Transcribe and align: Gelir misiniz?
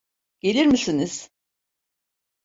Gelir 0.39 0.65
misiniz? 0.65 1.31